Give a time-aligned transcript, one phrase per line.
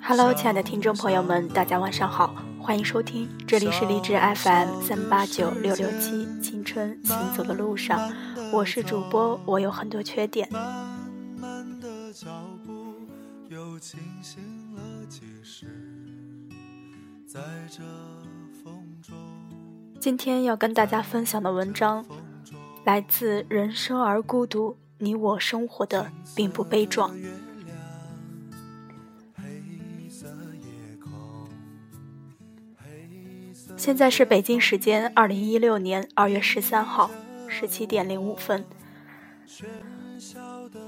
[0.00, 8.10] Hello，亲爱的听众朋友们，大家晚上好，欢迎收听，这里是荔枝 FM 三八九六六七，青春行走的路上，
[8.50, 10.48] 我是主播，我有很多缺点。
[20.00, 22.06] 今天要跟大家分享的文章，
[22.84, 24.70] 来自《人生而孤独》，
[25.02, 27.12] 你我生活的并不悲壮。
[33.76, 37.10] 现在是北京时间二零一六年二月十三号
[37.48, 38.64] 十七点零五分。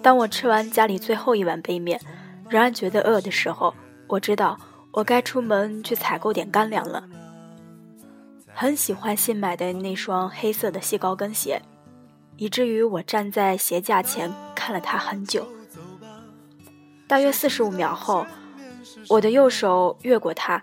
[0.01, 2.01] 当我吃完家里最后一碗杯面，
[2.49, 3.75] 仍然觉得饿的时候，
[4.07, 4.57] 我知道
[4.93, 7.03] 我该出门去采购点干粮了。
[8.47, 11.61] 很喜欢新买的那双黑色的细高跟鞋，
[12.37, 15.47] 以至于我站在鞋架前看了它很久。
[17.07, 18.27] 大约四十五秒后，
[19.09, 20.62] 我的右手越过它，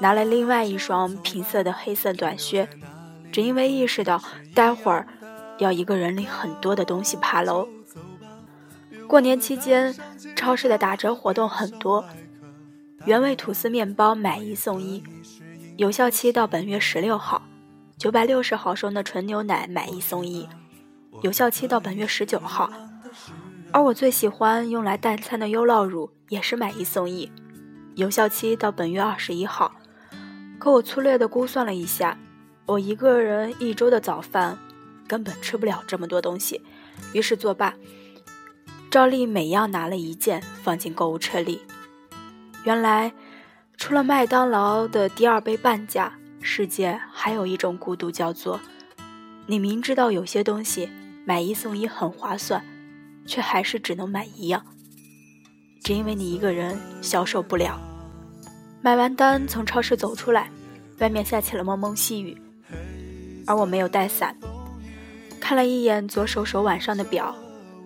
[0.00, 2.68] 拿了另外一双平色的黑色短靴，
[3.32, 4.22] 只因为意识到
[4.54, 5.08] 待会儿
[5.58, 7.66] 要一个人拎很多的东西爬楼。
[9.08, 9.94] 过年期间，
[10.34, 12.04] 超市的打折活动很多，
[13.04, 15.02] 原味吐司面包买一送一。
[15.76, 17.42] 有效期到本月十六号，
[17.96, 20.48] 九百六十毫升的纯牛奶买一送一，
[21.22, 22.70] 有效期到本月十九号。
[23.72, 27.30] 而我最喜欢用来代餐的优酪乳也是买一送一，
[27.94, 29.72] 有效期到本月二十一号。
[30.58, 32.18] 可我粗略的估算了一下，
[32.66, 34.58] 我一个人一周的早饭
[35.06, 36.62] 根本吃不了这么多东西，
[37.12, 37.74] 于是作罢，
[38.90, 41.62] 照例每样拿了一件放进购物车里。
[42.64, 43.12] 原来。
[43.78, 48.58] 除了麦当劳的第二杯半价，世界还有一种孤独，叫做
[49.44, 50.88] 你明知道有些东西
[51.28, 52.64] 买一送一很划算，
[53.26, 54.64] 却还是只能买一样，
[55.82, 57.80] 只因为你一个人消受不了。
[58.80, 60.48] 买完单从超市走出来，
[61.00, 62.40] 外面下起了蒙蒙细雨，
[63.44, 64.36] 而我没有带伞。
[65.40, 67.34] 看了一眼左手手腕上的表，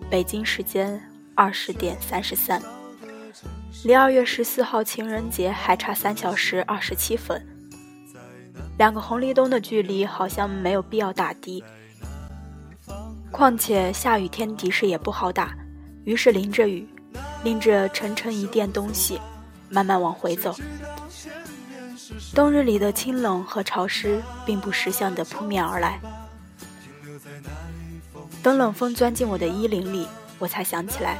[0.07, 1.01] 北京时间
[1.33, 2.61] 二十点三十三。
[3.83, 7.43] 离二月十四号情人节还差三小时二十七分，
[8.77, 11.63] 两个红绿灯的距离好像没有必要打的。
[13.41, 15.57] 况且下雨天的士也不好打，
[16.03, 16.87] 于是淋着雨，
[17.43, 19.19] 拎着沉沉一垫东西，
[19.67, 20.55] 慢慢往回走。
[22.35, 25.99] 冬日里的清冷和潮湿并不识相地扑面而来。
[28.43, 31.19] 等冷风钻进我的衣领里，我才想起来。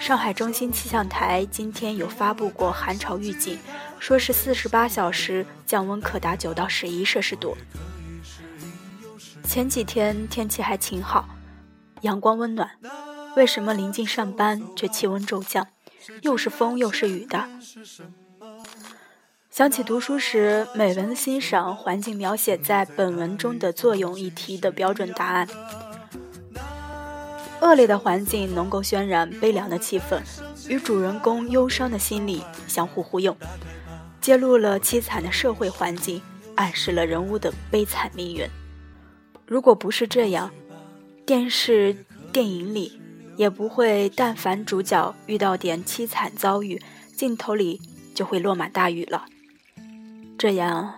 [0.00, 3.56] 上海中心气象台今天有发布过寒潮预警，
[4.00, 7.56] 说是四十八小时降温可达九到十一摄氏度。
[9.44, 11.28] 前几天天气还晴好，
[12.02, 12.70] 阳光温暖，
[13.36, 15.66] 为什么临近上班却气温骤降，
[16.22, 17.46] 又是风又是雨的？
[19.50, 25.46] 想起读书时美文欣赏环境描写在本文中的作用一题的标准答案。
[27.60, 30.20] 恶劣的环境能够渲染悲凉的气氛，
[30.68, 33.34] 与主人公忧伤的心理相互呼应，
[34.20, 36.22] 揭露了凄惨的社会环境，
[36.54, 38.48] 暗示了人物的悲惨命运。
[39.46, 40.50] 如果不是这样，
[41.30, 41.94] 电视
[42.32, 43.00] 电影里
[43.36, 46.82] 也不会，但凡主角遇到点凄惨遭遇，
[47.14, 47.80] 镜头里
[48.12, 49.26] 就会落满大雨了。
[50.36, 50.92] 这样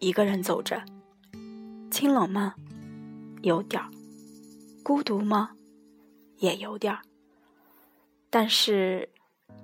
[0.00, 0.82] 一个人走着，
[1.88, 2.56] 清冷吗？
[3.42, 3.88] 有点儿。
[4.82, 5.50] 孤独吗？
[6.38, 7.02] 也有点儿，
[8.28, 9.08] 但是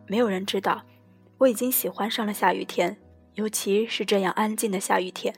[0.06, 0.84] 没有人知道，
[1.38, 2.96] 我已经喜欢上了下雨天，
[3.34, 5.34] 尤其是这样安静的下雨天。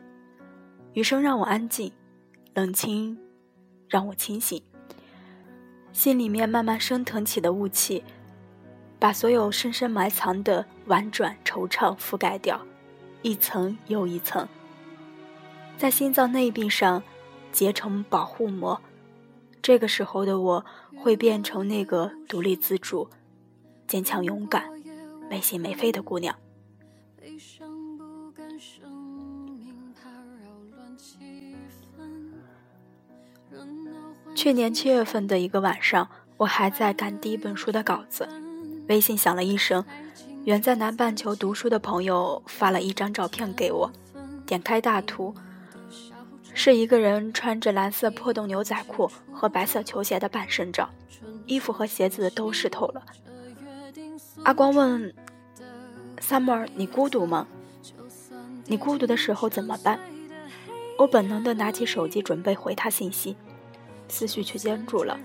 [0.92, 1.90] 雨声让我安静，
[2.52, 3.18] 冷清
[3.88, 4.62] 让我清醒。
[5.94, 8.04] 心里面慢慢升腾起的雾气，
[8.98, 12.60] 把所有深深埋藏的婉转惆怅覆盖掉，
[13.22, 14.46] 一层又一层，
[15.78, 17.02] 在心脏内壁上
[17.50, 18.78] 结成保护膜。
[19.62, 20.66] 这个时候的我。
[20.96, 23.10] 会变成那个独立自主、
[23.86, 24.64] 坚强勇敢、
[25.28, 26.34] 没心没肺的姑娘。
[34.44, 36.06] 去年七月份的一个晚上，
[36.36, 38.28] 我还在赶第一本书的稿子，
[38.90, 39.82] 微信响了一声，
[40.44, 43.90] 远在南半球读书的朋友发了一张照片给我，
[44.44, 45.34] 点开大图。
[46.52, 50.90] 是一个人穿着蓝色破洞牛仔裤和白色球鞋的半身照，
[51.46, 53.02] 衣服和鞋子都湿透了。
[54.42, 55.14] 阿光问
[56.20, 57.46] ：“Summer，你孤独吗？
[58.66, 59.98] 你孤独的时候怎么办？”
[61.00, 63.34] 我本能的拿起手机准备回他信息，
[64.08, 65.18] 思绪却僵住了。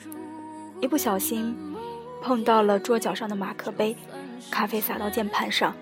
[0.81, 1.55] 一不小心，
[2.21, 3.95] 碰到了桌角上的马克杯，
[4.49, 5.75] 咖啡洒到键盘上。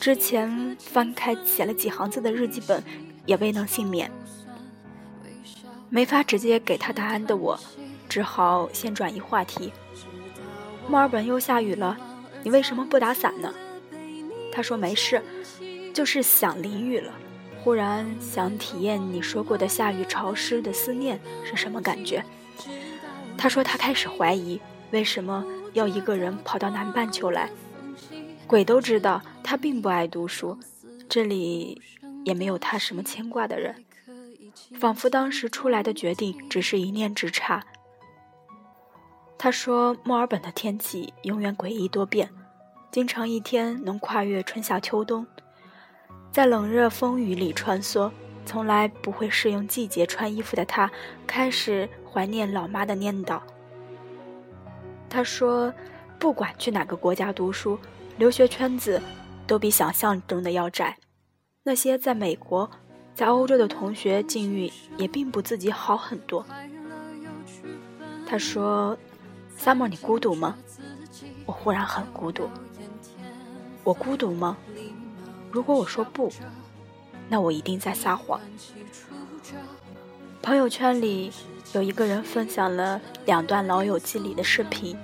[0.00, 2.82] 之前翻开写了几行字的日记本，
[3.26, 4.10] 也未能幸免。
[5.88, 7.58] 没法直接给他答案的我，
[8.08, 9.72] 只好先转移话题。
[10.88, 11.96] 墨尔本又下雨了，
[12.42, 13.54] 你为什么不打伞呢？
[14.52, 15.22] 他说没事，
[15.94, 17.12] 就是想淋雨了。
[17.64, 22.22] 忽然想体验你说过的下雨潮湿的思念是什么感觉。
[23.38, 27.48] 他说他开始怀疑，为什么要一个人跑到南半球来？
[28.46, 30.58] 鬼都知道他并不爱读书，
[31.08, 31.80] 这里
[32.26, 33.82] 也没有他什么牵挂的人，
[34.78, 37.64] 仿佛当时出来的决定只是一念之差。
[39.38, 42.28] 他说墨尔本的天气永远诡异多变，
[42.90, 45.26] 经常一天能跨越春夏秋冬，
[46.34, 48.10] 在冷热风雨里穿梭，
[48.44, 50.90] 从来不会适应季节穿衣服的他
[51.28, 53.40] 开始怀念老妈的念叨。
[55.08, 55.72] 他说，
[56.18, 57.78] 不管去哪个国家读书。
[58.16, 59.00] 留学圈子
[59.46, 60.96] 都比想象中的要窄，
[61.62, 62.68] 那些在美国、
[63.14, 66.44] 在欧洲的同学境遇也并不自己好很多。
[68.26, 68.98] 他说
[69.56, 70.56] ：“Summer，你孤独吗？”
[71.46, 72.50] 我忽然很孤独。
[73.84, 74.56] 我孤独吗？
[75.54, 76.32] 如果我说不，
[77.28, 78.40] 那我一定在撒谎。
[80.42, 81.30] 朋友圈里
[81.74, 84.98] 有一个人分享了两段《老友记》里的视频，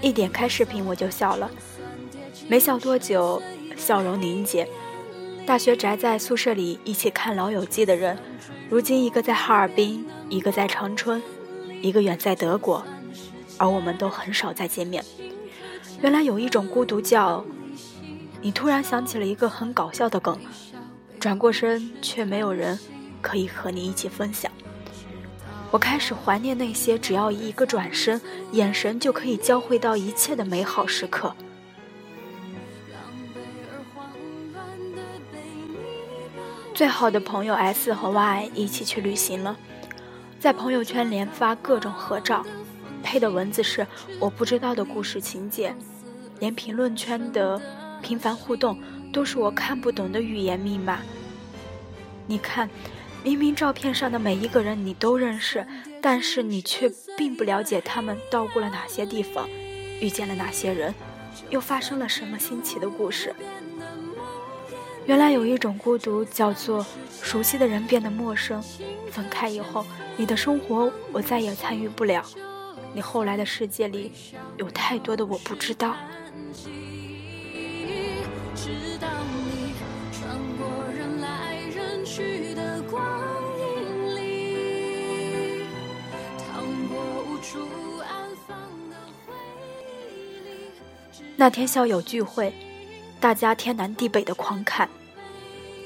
[0.00, 1.50] 一点开视频我就笑了。
[2.48, 3.42] 没笑多久，
[3.76, 4.66] 笑容凝结。
[5.44, 8.16] 大学宅在宿舍里一起看《老友记》的人，
[8.70, 11.22] 如今一个在哈尔滨，一个在长春，
[11.82, 12.82] 一个远在德国，
[13.58, 15.04] 而我们都很少再见面。
[16.00, 17.44] 原来有一种孤独叫……
[18.42, 20.38] 你突然想起了一个很搞笑的梗，
[21.18, 22.78] 转过身却没有人
[23.20, 24.50] 可以和你一起分享。
[25.70, 28.20] 我开始怀念那些只要一个转身，
[28.52, 31.34] 眼神就可以交汇到一切的美好时刻。
[36.74, 39.54] 最好的朋友 S 和 Y 一起去旅行了，
[40.40, 42.42] 在朋友圈连发各种合照，
[43.02, 43.86] 配的文字是
[44.18, 45.76] 我不知道的故事情节，
[46.38, 47.60] 连评论圈的
[48.00, 48.80] 频繁互动
[49.12, 51.00] 都是我看不懂的语言密码。
[52.26, 52.68] 你看，
[53.22, 55.66] 明明照片上的每一个人你都认识，
[56.00, 59.48] 但是你却并不了解他们到过了哪些地方，
[60.00, 60.94] 遇见了哪些人，
[61.50, 63.34] 又发生了什么新奇的故事。
[65.06, 66.86] 原来有一种孤独，叫做
[67.20, 68.62] 熟悉的人变得陌生。
[69.10, 69.84] 分开以后，
[70.16, 72.24] 你的生活我再也参与不了。
[72.92, 74.12] 你后来的世界里，
[74.56, 75.96] 有太多的我不知道。
[91.40, 92.52] 那天校友聚会。
[93.18, 94.86] 大家天南地北的狂侃，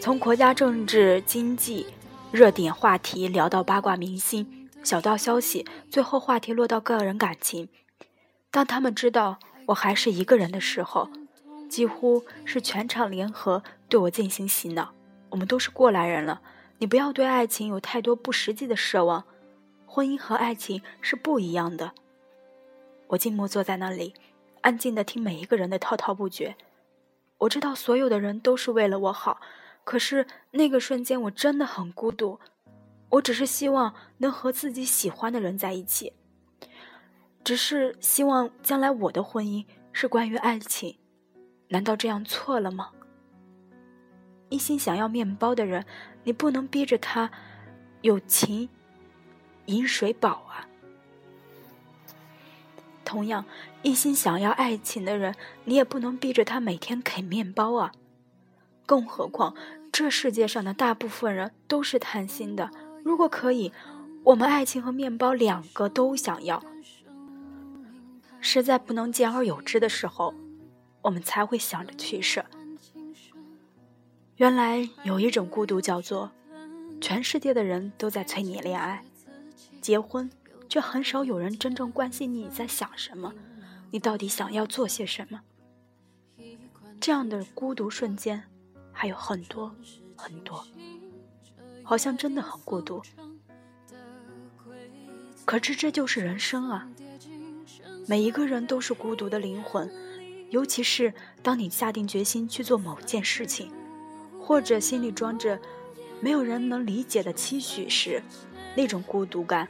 [0.01, 1.87] 从国家政治、经济
[2.33, 7.69] 热点话题聊到八卦明星、小道消息，最后话题落到个人感情。
[8.51, 11.09] 当他们知道我还是一个人的时候，
[11.69, 14.93] 几乎是全场联合对我进行洗脑。
[15.31, 16.41] 我们都是过来人了，
[16.79, 19.23] 你不要对爱情有太多不实际的奢望。
[19.87, 21.93] 婚姻和爱情是不一样的。
[23.07, 24.15] 我静默坐在那里，
[24.65, 26.57] 安静的听每一个人的滔滔不绝。
[27.37, 29.39] 我知道所有的人都是为了我好，
[29.85, 32.41] 可是那个瞬间我真的很孤独。
[33.11, 36.15] 我只是希望能和自己喜欢的人在一起，
[37.45, 40.97] 只是希望将来我的婚姻是关于爱情。
[41.69, 42.91] 难道这样错了吗？
[44.49, 45.85] 一心想要面包的人，
[46.23, 47.31] 你不能逼着他
[48.01, 48.67] 有情
[49.67, 50.67] 饮水饱啊。
[53.05, 53.45] 同样，
[53.83, 55.35] 一心想要爱情的人，
[55.65, 57.93] 你也不能逼着他每天啃面包啊。
[58.87, 59.55] 更何况，
[59.93, 62.71] 这世界上的大部分人都是贪心的。
[63.03, 63.73] 如果可以，
[64.25, 66.63] 我们爱情和面包两个都想要。
[68.41, 70.35] 实在不能兼而有之的时候，
[71.03, 72.45] 我们才会想着取舍。
[74.37, 76.31] 原来有一种孤独，叫做
[77.01, 79.03] 全世界的人都在催你恋爱、
[79.81, 80.29] 结婚。
[80.69, 83.33] 却很少有人真正关心你在想什么，
[83.91, 85.41] 你到底想要做些什么。
[87.01, 88.43] 这样的孤独瞬间
[88.93, 89.75] 还有很多
[90.17, 90.67] 很多，
[91.83, 93.03] 好像真的很孤独。
[95.45, 96.89] 可是这就是人生啊！
[98.07, 99.91] 每一个人都是孤独的灵魂，
[100.51, 103.71] 尤其是当你下定决心去做某件事情，
[104.41, 105.61] 或者心里装着
[106.21, 108.23] 没有人能理解的期许时，
[108.75, 109.69] 那种孤独感。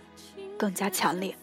[0.59, 1.37] 更加强烈。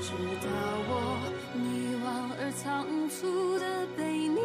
[0.00, 0.48] 直到
[0.88, 0.90] 我
[1.54, 2.06] 迷惘
[2.38, 4.36] 而仓促的被你，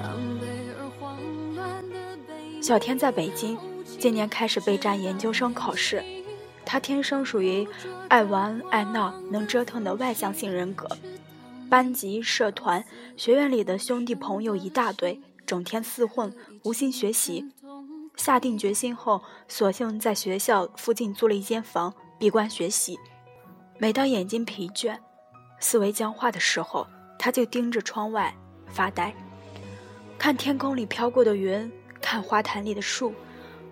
[0.00, 0.42] 狼狈
[0.78, 1.18] 而慌
[1.54, 2.62] 乱的被。
[2.62, 3.58] 小天在北京，
[3.98, 6.02] 今年开始备战研究生考试。
[6.64, 7.66] 他天生属于
[8.08, 10.88] 爱玩爱闹、能折腾的外向性人格，
[11.68, 12.84] 班级、社团、
[13.16, 16.34] 学院里的兄弟朋友一大堆，整天厮混，
[16.64, 17.52] 无心学习。
[18.16, 22.98] 下定决心后，索性在学校附近租了一间房，闭关学习。
[23.78, 24.98] 每当眼睛疲倦、
[25.60, 26.86] 思维僵化的时候，
[27.18, 28.34] 他就盯着窗外
[28.66, 29.14] 发呆，
[30.18, 31.70] 看天空里飘过的云，
[32.00, 33.12] 看花坛里的树，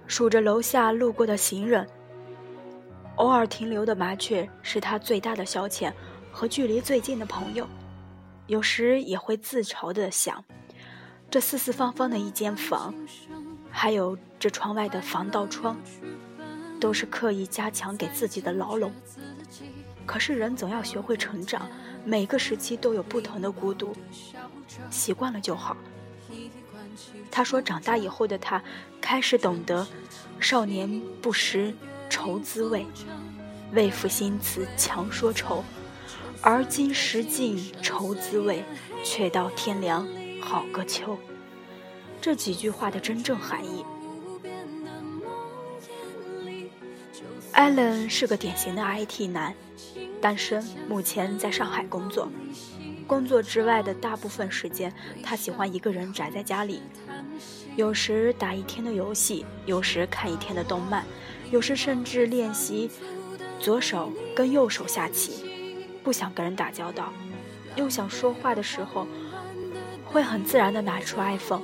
[0.06, 1.88] 数着楼下路过的行人。
[3.16, 5.92] 偶尔停留的麻雀是他最大的消遣，
[6.30, 7.66] 和距离最近的朋友。
[8.46, 10.44] 有时也会自嘲地想，
[11.28, 12.94] 这四四方方的一间房，
[13.70, 15.76] 还有这窗外的防盗窗，
[16.80, 18.92] 都是刻意加强给自己的牢笼。
[20.04, 21.68] 可是人总要学会成长，
[22.04, 23.92] 每个时期都有不同的孤独，
[24.90, 25.76] 习惯了就好。
[27.30, 28.62] 他说，长大以后的他
[29.00, 29.84] 开始懂得，
[30.38, 31.74] 少年不识
[32.08, 32.86] 愁滋味，
[33.72, 35.64] 为赋新词强说愁，
[36.48, 38.62] 而今识尽愁滋味，
[39.02, 40.06] 却道天凉
[40.40, 41.18] 好个秋。
[42.20, 43.84] 这几句话的真正含义。
[47.50, 49.52] 艾伦是个典型的 IT 男。
[50.20, 52.28] 单身，目前在上海工作。
[53.08, 54.92] 工作之外的大部分时间，
[55.24, 56.80] 他喜欢一个人宅在家里。
[57.74, 61.04] 有时打一天的游戏，有时看一天的动漫，
[61.50, 62.88] 有时甚至练习
[63.58, 65.45] 左手跟右手下棋。
[66.06, 67.12] 不想跟人打交道，
[67.74, 69.08] 又想说话的时候，
[70.04, 71.62] 会很自然地拿出 iPhone，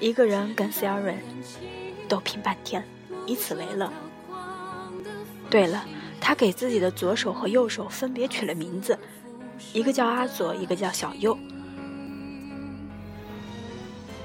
[0.00, 1.14] 一个人跟 Siri
[2.08, 2.84] 斗拼半天，
[3.24, 3.92] 以此为乐。
[5.48, 5.86] 对了。
[6.20, 8.98] 他给自己的左手和右手分别取了名字，
[9.74, 11.38] 一个叫阿左，一个叫小右。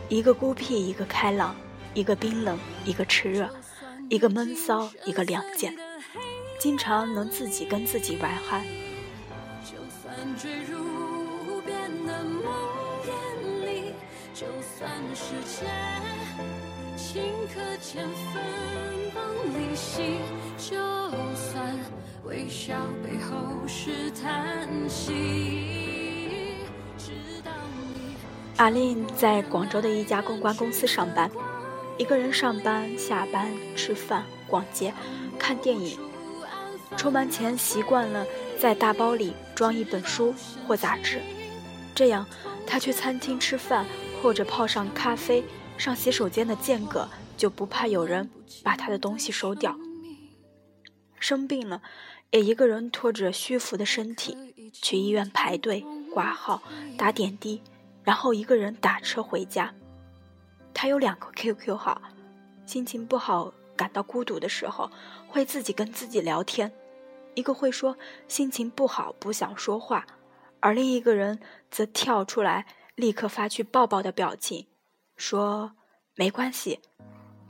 [0.08, 1.54] 一个孤僻，一个开朗；
[1.94, 3.48] 一个冰冷，一个炽热；
[4.10, 5.76] 一个闷骚，一个亮剑。
[6.58, 8.66] 经常能自己跟自己玩嗨。
[15.20, 15.68] 世界，
[16.98, 17.20] 顷
[17.54, 18.42] 刻间分
[19.14, 19.22] 崩
[19.54, 20.18] 离析。
[20.58, 20.78] 就
[21.36, 21.78] 算
[22.24, 22.74] 微笑
[23.04, 26.56] 背后是叹息。
[28.56, 31.30] 阿令在广州的一家公关公司上班，
[31.98, 34.94] 一个人上班、下班、吃饭、逛街、
[35.38, 36.00] 看电影。
[36.96, 38.26] 出门前习惯了
[38.58, 40.34] 在大包里装一本书
[40.66, 41.22] 或杂志，
[41.94, 42.26] 这样
[42.66, 43.86] 他去餐厅吃饭
[44.22, 45.44] 或者泡上咖啡、
[45.78, 47.08] 上洗手间的间隔
[47.38, 48.30] 就不怕有人
[48.64, 49.76] 把他的东西收掉。
[51.20, 51.82] 生病了。
[52.32, 55.84] 也一个人拖着虚浮的身体去医院排队
[56.14, 56.62] 挂号
[56.96, 57.60] 打点滴，
[58.04, 59.74] 然后一个人打车回家。
[60.72, 62.00] 他有两个 QQ 号，
[62.68, 64.92] 心情不好、感到孤独的时候，
[65.28, 66.72] 会自己跟自己聊天。
[67.34, 67.98] 一个会说
[68.28, 70.06] 心情不好不想说话，
[70.60, 71.40] 而另一个人
[71.72, 72.68] 则跳出来
[73.00, 74.68] 立刻发去抱抱的表情，
[75.16, 75.72] 说
[76.16, 76.82] 没关系，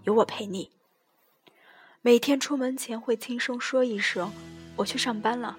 [0.04, 0.70] 有我陪你。
[2.04, 4.32] 每天出门前会轻声说一声。
[4.76, 5.58] 我去上班了，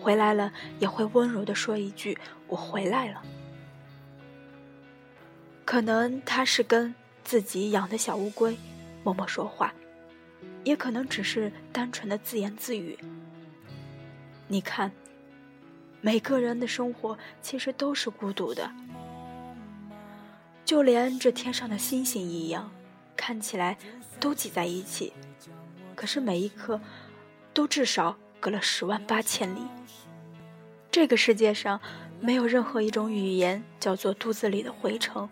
[0.00, 2.16] 回来了也会温柔的说一句
[2.46, 3.20] “我回来了”。
[5.66, 8.56] 可能他是跟自己养的小乌龟
[9.02, 9.74] 默默说话，
[10.62, 12.96] 也可能只是单纯的自言自语。
[14.46, 14.92] 你看，
[16.00, 18.70] 每个人的生活其实都是孤独的，
[20.66, 22.70] 就连这天上的星星一样，
[23.16, 23.78] 看起来
[24.20, 25.14] 都挤在一起，
[25.94, 26.78] 可是每一颗
[27.54, 28.18] 都至少。
[28.38, 29.60] 隔了十万八千里，
[30.92, 31.80] 这个世界上
[32.20, 35.28] 没有任何一种语言叫做肚子里的蛔虫，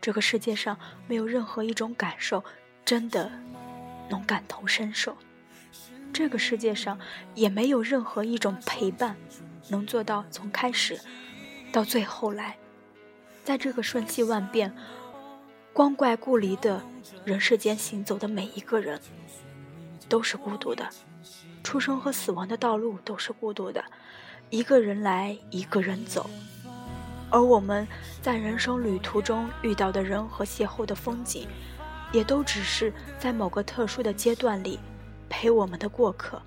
[0.00, 0.78] 这个世界上
[1.08, 2.44] 没有任何一种感受
[2.84, 3.32] 真的
[4.10, 5.16] 能感同身受，
[6.12, 7.00] 这个世界上
[7.34, 9.16] 也没有任何一种陪伴
[9.68, 11.00] 能做到从开始
[11.72, 12.58] 到最后来，
[13.50, 14.72] 在这个瞬息万变、
[15.72, 16.80] 光怪故离的
[17.24, 19.00] 人世间行走的每一个人，
[20.08, 20.88] 都是孤独的。
[21.64, 23.82] 出生和死亡的道路都是孤独的，
[24.50, 26.30] 一个人来，一个人走。
[27.28, 27.84] 而我们
[28.22, 31.48] 在人生旅途中遇到的人和邂逅的风景，
[32.12, 34.78] 也都只是在某个特殊的阶段里
[35.28, 36.40] 陪我们的过客。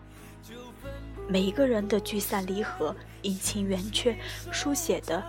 [1.28, 4.18] 每一个人的聚散离合、阴晴圆缺，
[4.54, 5.22] 书写的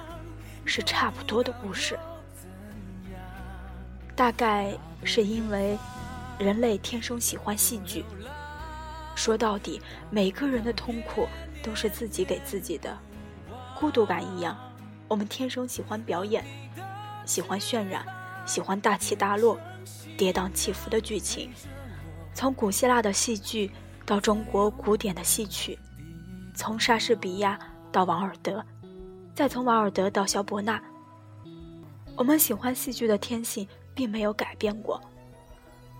[0.64, 1.98] 是差不多的故事。
[4.16, 5.76] 大概是因为
[6.38, 8.04] 人类天生喜欢戏剧。
[9.16, 9.80] 说到底，
[10.10, 11.28] 每个人的痛苦
[11.62, 12.96] 都是自己给自己的。
[13.78, 14.56] 孤独感一样，
[15.08, 16.44] 我们天生喜欢表演，
[17.24, 18.04] 喜欢渲染，
[18.46, 19.58] 喜欢大起大落，
[20.16, 21.52] 跌宕起伏的剧情，
[22.32, 23.70] 从古希腊的戏剧
[24.06, 25.78] 到中国古典的戏曲，
[26.54, 27.58] 从莎士比亚
[27.92, 28.64] 到王尔德，
[29.34, 30.80] 再从瓦尔德到肖伯纳。
[32.16, 35.00] 我们喜欢戏剧的天性并没有改变过，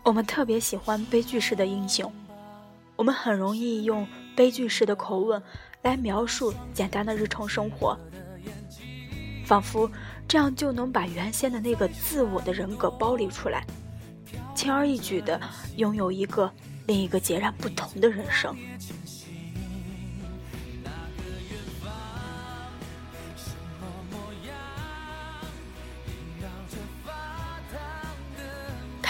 [0.04, 2.12] 我们特别喜欢悲剧式的英雄，
[2.94, 5.42] 我们很容易用悲剧式的口吻
[5.82, 7.98] 来描述简单的日常生活，
[9.44, 9.90] 仿佛
[10.28, 13.66] 这样就能把原先的那个自我的人格剥离出来，
[14.54, 15.40] 轻而易举地
[15.76, 16.48] 拥有一个
[16.86, 18.56] 另一个截然不同的人生。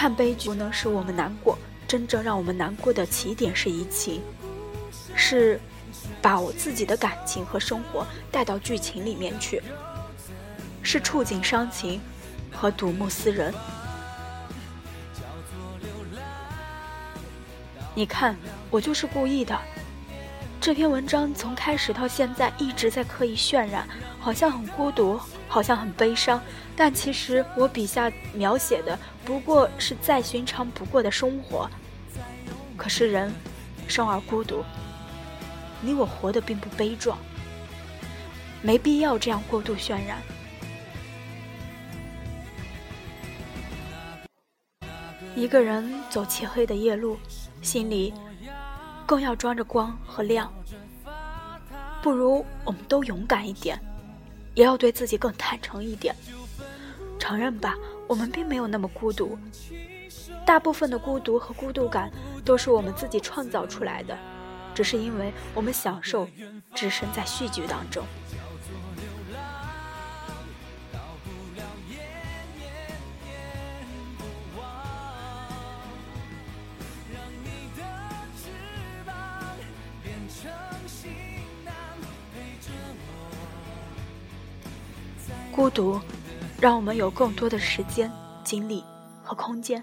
[0.05, 1.57] 看悲剧不能使我们难过，
[1.87, 4.21] 真正让我们难过的起点是移情，
[5.15, 5.59] 是
[6.21, 9.63] 把我自己的感情和生活带到剧情里面去，
[10.83, 11.99] 是触景伤情
[12.51, 13.51] 和睹物思人。
[17.95, 18.37] 你看，
[18.69, 19.59] 我就是故意的。
[20.61, 23.87] 这篇文章从开始到现在一直在刻意渲染，
[24.19, 26.41] 好像很孤独，好像很悲伤。
[26.75, 31.69] 但其实我笔下描写的不过是再寻常不过的生活。
[32.75, 33.33] 可是人
[33.87, 34.63] 生而孤独，
[35.81, 37.17] 你我活得并不悲壮，
[38.61, 40.21] 没必要这样过度渲染。
[45.35, 47.17] 一个人走漆黑的夜路，
[47.61, 48.13] 心里
[49.05, 50.51] 更要装着光和亮。
[52.01, 53.79] 不如我们都勇敢一点，
[54.55, 56.15] 也要对自己更坦诚一点。
[57.19, 57.75] 承认吧，
[58.07, 59.37] 我们并没有那么孤独。
[60.45, 62.11] 大部分的孤独和孤独感
[62.43, 64.17] 都是我们自己创造出来的，
[64.73, 66.27] 只是因为我们享受
[66.73, 68.03] 置身在戏剧当中。
[85.55, 85.97] 孤独。
[86.59, 88.11] 让我们有更多的时间、
[88.43, 88.83] 精力
[89.23, 89.81] 和空间，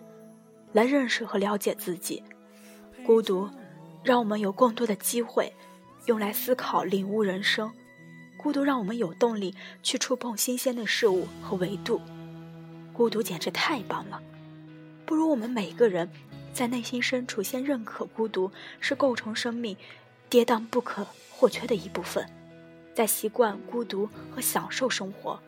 [0.73, 2.23] 来认识和了解自己。
[3.07, 3.49] 孤独，
[4.03, 5.51] 让我们有更多的机会，
[6.07, 7.71] 用来思考、领悟人生。
[8.37, 12.01] 孤独，让我们有动力去触碰新鲜的事物和维度。
[12.93, 14.21] 孤独简直太棒了！
[15.07, 16.11] 不如我们每个人，
[16.53, 19.75] 在内心深处先认可孤独是构成生命
[20.29, 22.27] 跌宕不可或缺的一部分，
[22.95, 25.39] 再习惯孤独和享受生活。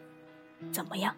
[0.73, 1.15] 怎么样？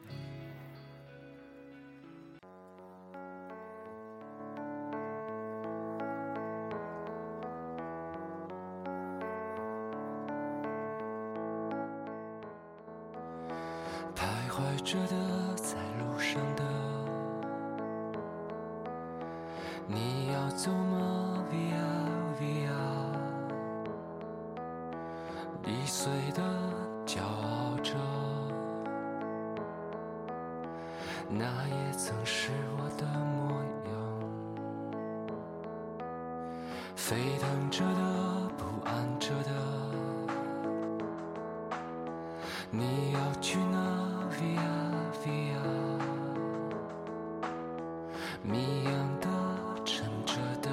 [42.71, 43.79] 你要去哪
[44.33, 44.59] ？Via
[45.23, 45.63] Via，
[48.43, 49.29] 谜一样的，
[49.85, 50.69] 沉着的，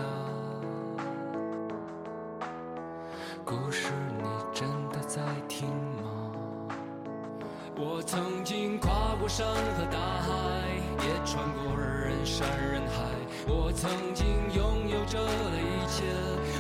[3.46, 5.70] 故事你真的在听
[6.02, 6.32] 吗？
[7.76, 10.32] 我曾经跨过山和大海，
[10.98, 13.04] 也穿过人山人海。
[13.48, 16.04] 我曾经拥有着的一切，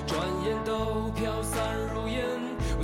[0.05, 2.42] 转眼都飘散如烟。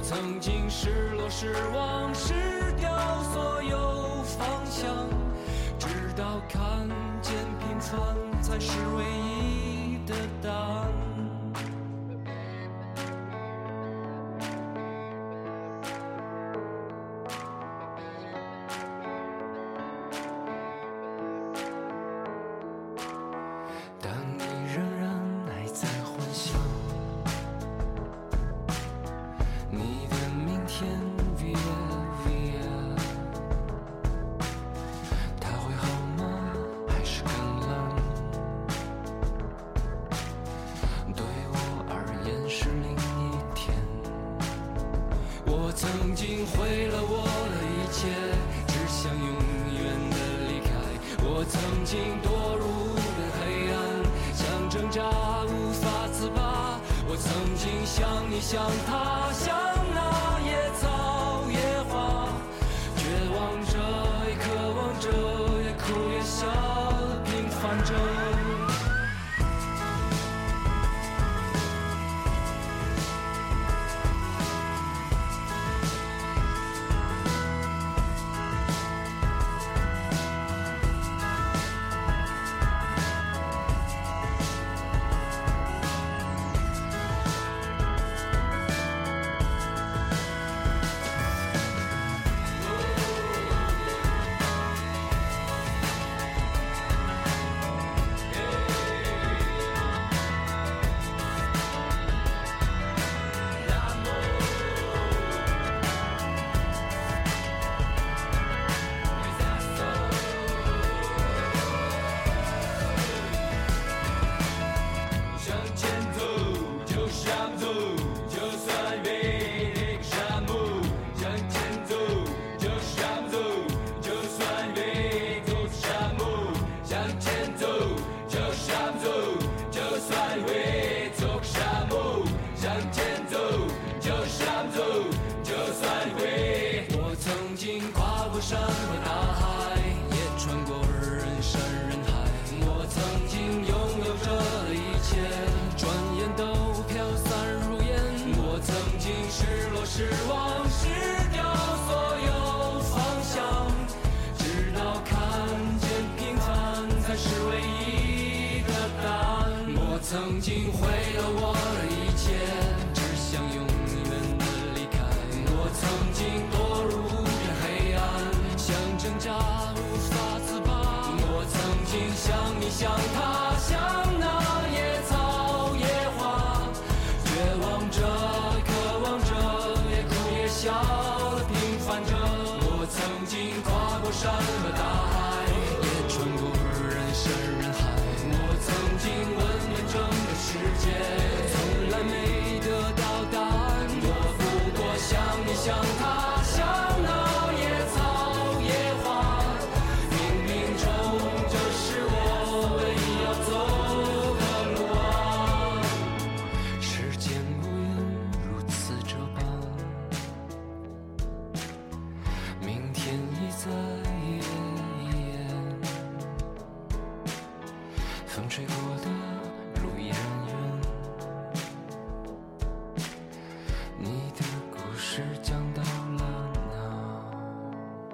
[0.10, 2.34] 曾经失落失望失
[2.80, 5.08] 掉所有方向，
[5.78, 6.89] 直到看
[7.22, 9.69] 见平凡才是唯一。
[57.20, 59.56] 曾经像你，像他，像
[59.94, 62.30] 那野草野花，
[62.96, 63.02] 绝
[63.36, 63.78] 望着，
[64.28, 64.44] 也渴
[64.76, 65.06] 望着，
[65.64, 66.48] 也哭也笑，